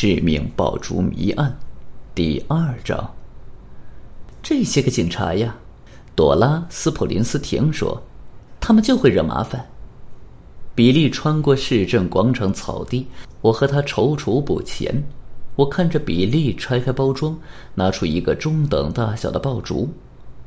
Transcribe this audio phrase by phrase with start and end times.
[0.00, 1.54] 致命爆竹谜案，
[2.14, 3.06] 第二章。
[4.42, 5.54] 这些个警察呀，
[6.16, 8.02] 朵拉·斯普林斯廷说
[8.58, 9.62] ：“他们就会惹麻烦。”
[10.74, 13.06] 比利穿过市政广场草地，
[13.42, 14.90] 我和他踌躇不前。
[15.54, 17.38] 我看着比利拆开包装，
[17.74, 19.86] 拿出一个中等大小的爆竹。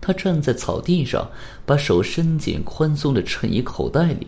[0.01, 1.29] 他站在草地上，
[1.63, 4.25] 把手伸进宽松的衬衣口袋里，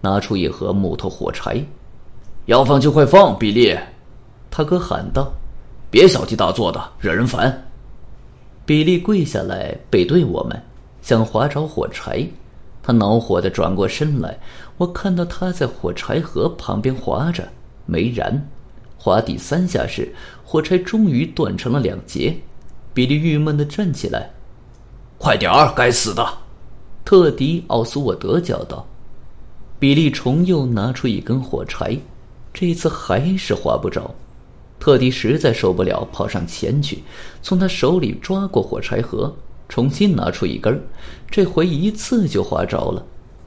[0.00, 1.60] 拿出一盒木头火柴。
[2.46, 3.76] 要放就快放，比利！
[4.58, 5.32] 他哥喊道
[5.88, 7.70] ：“别小题大做的，惹人烦。”
[8.66, 10.60] 比利跪下来背对我们，
[11.00, 12.26] 想划着火柴。
[12.82, 14.36] 他恼火的转过身来，
[14.76, 17.48] 我看到他在火柴盒旁边划着，
[17.86, 18.48] 没燃。
[18.98, 20.12] 划第三下时，
[20.44, 22.36] 火柴终于断成了两截。
[22.92, 24.28] 比利郁闷的站起来
[25.18, 26.28] ：“快点儿，该死的！”
[27.06, 28.84] 特迪·奥斯沃德叫道。
[29.78, 31.96] 比利重又拿出一根火柴，
[32.52, 34.12] 这次还是划不着。
[34.80, 37.02] 特迪实在受不了，跑上前去，
[37.42, 39.34] 从他手里抓过火柴盒，
[39.68, 40.80] 重新拿出一根
[41.30, 43.04] 这回一次就划着了。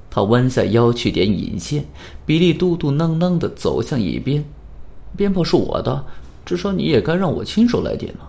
[0.09, 1.85] 他弯下腰去点引线，
[2.25, 4.43] 比利嘟嘟囔囔的走向一边
[5.15, 6.05] ：“鞭炮是我的，
[6.45, 8.19] 至少你也该让我亲手来点呢。”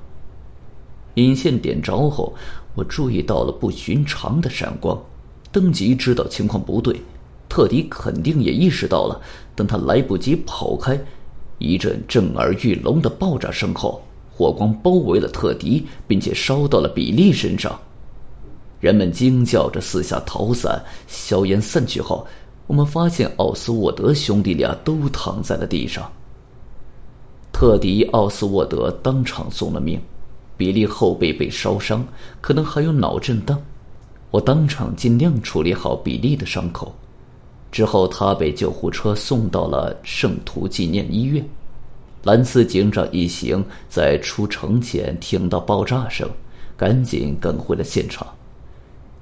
[1.15, 2.35] 引线点着后，
[2.77, 4.97] 我注意到了不寻常的闪光，
[5.51, 7.03] 当即知道情况不对。
[7.49, 9.21] 特迪肯定也意识到了，
[9.55, 10.99] 等他来不及跑开。
[11.63, 17.79] 一阵震耳欲聋的爆炸声后，火光包围了特迪，并且烧到了比利身上。
[18.81, 20.83] 人们惊叫着四下逃散。
[21.07, 22.27] 硝烟散去后，
[22.67, 26.11] 我们发现奥斯沃德兄弟俩都躺在了地上。
[27.53, 30.01] 特迪·奥斯沃德当场送了命，
[30.57, 32.05] 比利后背被烧伤，
[32.41, 33.57] 可能还有脑震荡。
[34.33, 36.93] 我当场尽量处理好比利的伤口。
[37.73, 41.43] 之后，他被救护车送到了圣徒纪念医院。
[42.23, 46.29] 兰斯警长一行在出城前听到爆炸声，
[46.77, 48.25] 赶紧赶回了现场。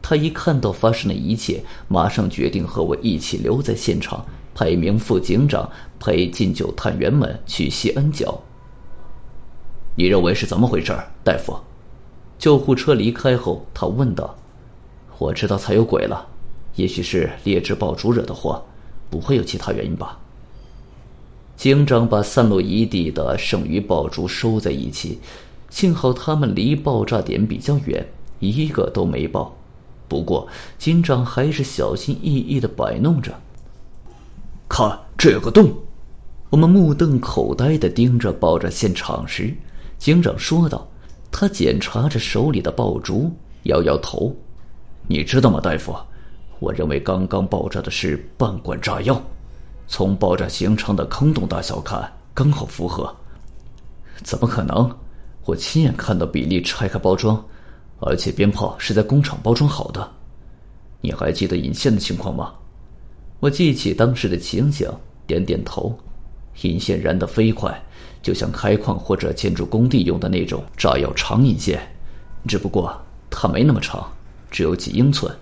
[0.03, 8.39] 他一看到发生的一切，马上决定和我一起留在现场，派一名副警长陪禁酒探员们去西恩角。
[9.95, 11.57] 你认为是怎么回事，大夫？
[12.39, 14.35] 救护车离开后，他问道
[15.19, 16.27] ：“我知道才有鬼了。”
[16.77, 18.65] 也许是劣质爆竹惹的祸，
[19.11, 20.19] 不会有其他原因吧。
[21.57, 25.19] 警长把散落一地的剩余爆竹收在一起，
[25.69, 28.07] 幸好他们离爆炸点比较远，
[28.39, 29.55] 一个都没爆。
[30.09, 30.49] 不过，
[30.79, 33.33] 警长还是小心翼翼的摆弄着。
[34.69, 35.73] 看，这有个洞。
[36.49, 39.55] 我们目瞪口呆的盯着爆炸现场时，
[39.99, 40.89] 警长说道
[41.31, 43.31] ：“他检查着手里的爆竹，
[43.65, 44.35] 摇摇头。
[45.07, 45.95] 你知道吗，大夫？”
[46.61, 49.21] 我认为刚刚爆炸的是半管炸药，
[49.89, 53.13] 从爆炸形成的坑洞大小看，刚好符合。
[54.23, 54.89] 怎么可能？
[55.47, 57.43] 我亲眼看到比利拆开包装，
[57.99, 60.07] 而且鞭炮是在工厂包装好的。
[61.01, 62.53] 你还记得引线的情况吗？
[63.41, 64.87] 我记起当时的情形，
[65.27, 65.99] 点点头。
[66.63, 67.83] 引线燃得飞快，
[68.21, 71.81] 就像开矿或者建筑工地用的那种炸药长引线，
[72.47, 72.95] 只不过
[73.31, 74.07] 它没那么长，
[74.51, 75.35] 只有几英寸。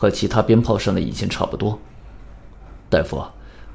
[0.00, 1.78] 和其他鞭炮上的引线差不多，
[2.88, 3.22] 大夫，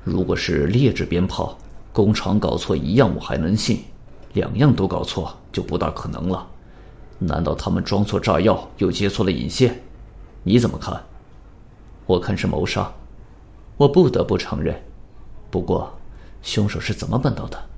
[0.04, 1.56] 如果是劣质鞭炮，
[1.94, 3.84] 工厂搞错一样我还能信，
[4.34, 6.48] 两样都搞错就不大可能了。
[7.20, 9.80] 难道他们装错炸药又接错了引线？
[10.42, 11.00] 你怎么看？
[12.08, 12.92] 我看是谋杀，
[13.78, 14.76] 我不得不承认。
[15.52, 15.96] 不过，
[16.42, 17.70] 凶手是怎么办到的？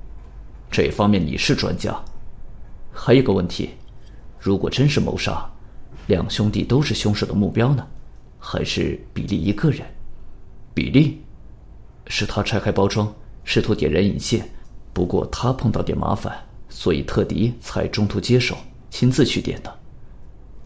[0.71, 1.93] 这方面你是专家。
[2.93, 3.71] 还有个问题，
[4.39, 5.45] 如果真是谋杀，
[6.05, 7.85] 两兄弟都是凶手的目标呢？
[8.49, 9.85] 还是比利一个人？
[10.73, 11.21] 比利，
[12.07, 13.13] 是他拆开包装，
[13.43, 14.49] 试图点燃引线，
[14.93, 16.33] 不过他碰到点麻烦，
[16.69, 18.55] 所以特迪才中途接手，
[18.89, 19.79] 亲自去点的。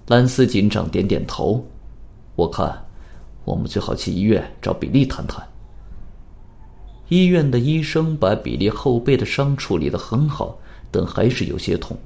[0.09, 1.65] 兰斯警长点点头。
[2.35, 2.85] 我看，
[3.45, 5.43] 我们最好去医院找比利谈谈。
[7.07, 10.55] 医院的医生把比利后背的伤处理得很好，
[10.91, 11.97] 但还是有些痛。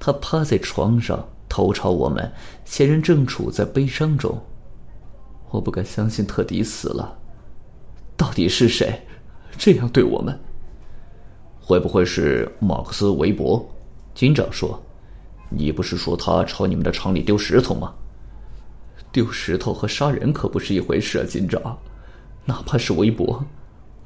[0.00, 2.28] 他趴在床上，头朝我们，
[2.64, 4.36] 显然正处在悲伤中。
[5.52, 7.16] 我不敢相信特迪死了，
[8.16, 8.98] 到底是谁
[9.58, 10.36] 这样对我们？
[11.60, 13.64] 会不会是马克思·韦伯？
[14.14, 14.82] 警长说
[15.50, 17.92] ：“你不是说他朝你们的厂里丢石头吗？”
[19.12, 21.78] 丢石头和杀人可不是一回事啊，警长。
[22.46, 23.44] 哪怕是韦伯，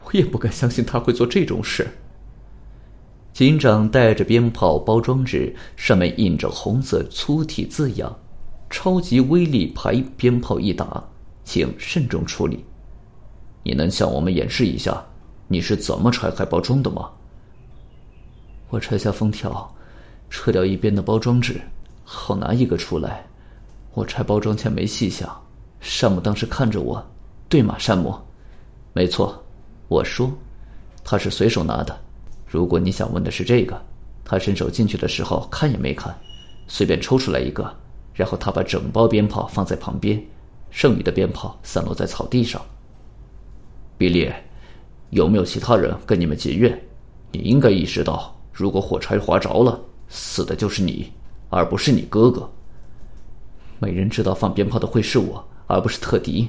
[0.05, 1.89] 我也不敢相信他会做这种事。
[3.33, 8.19] 警长带着鞭炮包装纸，上面印着红色粗体字样
[8.69, 11.03] ：“超级威力牌鞭炮一打。”
[11.47, 12.63] 请慎重处理。
[13.63, 15.01] 你能向我们演示一下，
[15.47, 17.09] 你是怎么拆开包装的吗？
[18.69, 19.73] 我拆下封条，
[20.29, 21.61] 撤掉一边的包装纸，
[22.05, 23.25] 好拿一个出来。
[23.95, 25.41] 我拆包装前没细想，
[25.81, 27.03] 山姆当时看着我，
[27.49, 27.79] 对吗？
[27.79, 28.13] 山姆，
[28.93, 29.41] 没错，
[29.87, 30.31] 我说，
[31.05, 31.97] 他是随手拿的。
[32.45, 33.81] 如果你想问的是这个，
[34.25, 36.13] 他伸手进去的时候看也没看，
[36.67, 37.73] 随便抽出来一个，
[38.15, 40.21] 然后他把整包鞭炮放在旁边，
[40.77, 42.61] 剩余的鞭炮散落在草地上。
[43.97, 44.31] 比利，
[45.09, 46.79] 有没有其他人跟你们结怨？
[47.33, 49.81] 你应该意识到，如果火柴划着了，
[50.11, 51.11] 死的就是你，
[51.49, 52.47] 而不是你哥哥。
[53.79, 56.47] 没人知道放鞭炮的会是我，而不是特迪。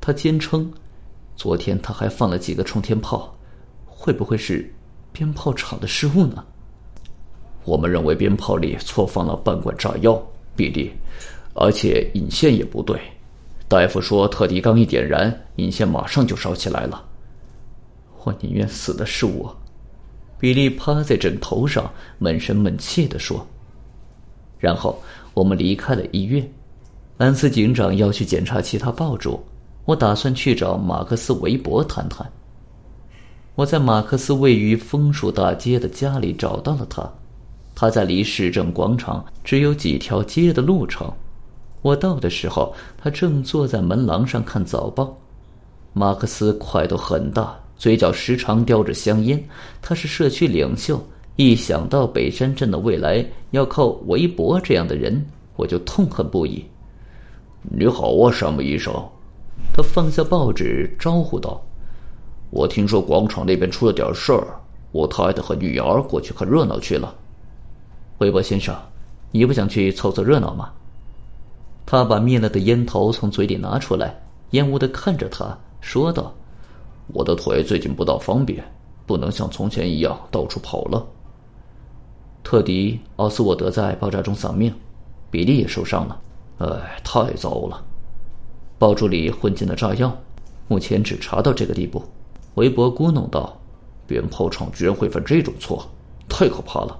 [0.00, 0.68] 他坚称，
[1.36, 3.32] 昨天他还放了几个冲天炮，
[3.86, 4.74] 会不会是
[5.12, 6.44] 鞭炮厂的失误呢？
[7.62, 10.20] 我们认为鞭炮里错放了半管炸药，
[10.56, 10.90] 比利，
[11.54, 13.00] 而且引线也不对。
[13.72, 17.02] 大夫说，特迪刚一点燃，引线马上就烧起来了。
[18.22, 19.56] 我宁愿死的是我。
[20.38, 23.46] 比利趴在枕头上，闷声闷气地说。
[24.58, 25.00] 然后
[25.32, 26.46] 我们离开了医院。
[27.16, 29.42] 兰斯警长要去检查其他爆竹，
[29.86, 32.30] 我打算去找马克思·韦伯谈谈。
[33.54, 37.10] 我在马克思位于枫树大街的家里找到了他。
[37.74, 41.10] 他在离市政广场只有几条街的路程。
[41.82, 45.16] 我到的时候，他正坐在门廊上看早报。
[45.92, 49.42] 马克思块头很大，嘴角时常叼着香烟。
[49.82, 50.98] 他是社区领袖。
[51.36, 55.24] 一想到北山镇的未来要靠韦伯这样的人，
[55.56, 56.64] 我就痛恨不已。
[57.62, 58.92] 你好啊，山姆医生。
[59.74, 61.60] 他放下报纸，招呼道
[62.50, 64.46] ：“我听说广场那边出了点事儿，
[64.92, 67.14] 我太太和女儿过去看热闹去了。”
[68.18, 68.76] 韦伯先生，
[69.30, 70.70] 你不想去凑凑热闹吗？
[71.84, 74.18] 他把灭了的烟头从嘴里拿出来，
[74.50, 76.32] 厌恶的看着他，说道
[77.12, 78.64] ：“我的腿最近不大方便，
[79.06, 81.04] 不能像从前一样到处跑了。”
[82.44, 84.72] 特迪·奥斯沃德在爆炸中丧命，
[85.30, 86.20] 比利也受伤了。
[86.58, 87.84] 哎，太糟了！
[88.78, 90.16] 爆竹里混进了炸药，
[90.68, 92.02] 目前只查到这个地步。
[92.54, 93.56] 韦伯咕哝道
[94.06, 95.88] ：“鞭炮厂居然会犯这种错，
[96.28, 96.98] 太可怕了。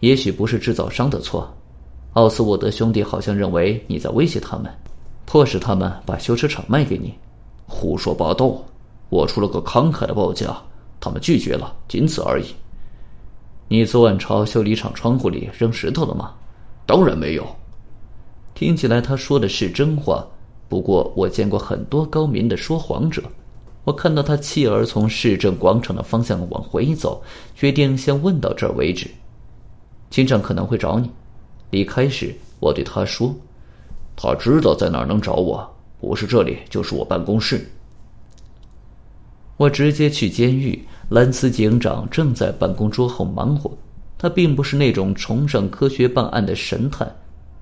[0.00, 1.52] 也许不是制造商的错。
[2.16, 4.72] 奥斯沃德兄弟好像认为你在威胁他们，
[5.26, 7.12] 迫使他们把修车厂卖给你。
[7.66, 8.56] 胡说八道！
[9.10, 10.56] 我出了个慷慨的报价，
[10.98, 12.46] 他们拒绝了，仅此而已。”
[13.68, 16.32] 你昨晚朝修理厂窗户里扔石头了吗？
[16.86, 17.46] 当然没有。
[18.54, 20.26] 听起来他说的是真话。
[20.70, 23.22] 不过我见过很多高明的说谎者。
[23.84, 27.22] 我看到他弃儿从市政广场的方向往回走，
[27.54, 29.06] 决定先问到这儿为止。
[30.08, 31.10] 警长可能会找你。
[31.70, 33.34] 离开时，我对他说
[34.16, 37.66] ：“他知道在哪儿能找我，不是这里，就是我办公室。”
[39.56, 40.78] 我直接去监狱。
[41.08, 43.70] 兰斯警长正在办公桌后忙活，
[44.18, 47.08] 他并不是那种崇尚科学办案的神探，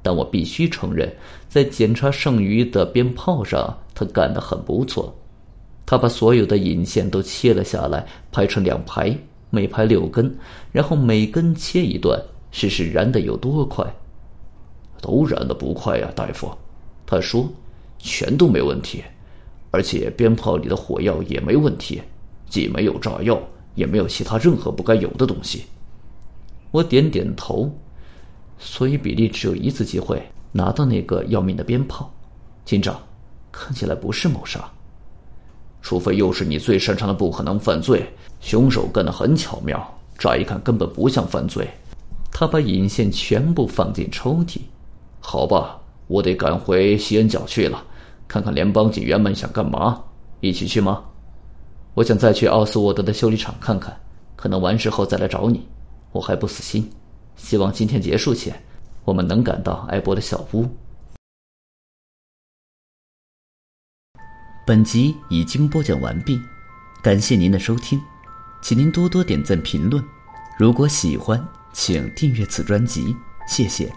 [0.00, 1.12] 但我必须承认，
[1.46, 5.14] 在检查剩余的鞭炮上，他干得很不错。
[5.84, 9.14] 他把所有的引线都切了下来，排成两排，
[9.50, 10.34] 每排六根，
[10.72, 12.18] 然后每根切一段，
[12.54, 13.84] 试试燃的有多快。
[15.02, 16.56] 都燃的不快呀，大夫，
[17.04, 17.48] 他说，
[17.98, 19.02] 全都没问题，
[19.72, 22.00] 而且鞭炮里的火药也没问题。
[22.48, 23.42] 既没有炸药，
[23.74, 25.64] 也没有其他任何不该有的东西。
[26.70, 27.68] 我点点头。
[28.56, 32.08] 所以比利只有一次机会拿到那个要命的鞭炮。
[32.64, 33.02] 警长，
[33.50, 34.70] 看起来不是谋杀，
[35.82, 38.08] 除非又是你最擅长的不可能犯罪。
[38.40, 39.84] 凶手干得很巧妙，
[40.16, 41.68] 乍一看根本不像犯罪。
[42.34, 44.58] 他把引线全部放进抽屉。
[45.20, 47.82] 好吧，我得赶回西恩角去了，
[48.26, 50.02] 看看联邦警员们想干嘛。
[50.40, 51.04] 一起去吗？
[51.94, 53.96] 我想再去奥斯沃德的修理厂看看，
[54.34, 55.64] 可能完事后再来找你。
[56.10, 56.90] 我还不死心，
[57.36, 58.60] 希望今天结束前，
[59.04, 60.66] 我们能赶到艾博的小屋。
[64.66, 66.40] 本集已经播讲完毕，
[67.00, 68.00] 感谢您的收听，
[68.60, 70.02] 请您多多点赞评论。
[70.58, 71.42] 如果喜欢，
[71.74, 73.14] 请订阅此专辑，
[73.46, 73.92] 谢谢。